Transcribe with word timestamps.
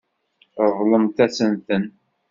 Ṛeḍlemt-asent-ten. 0.67 1.85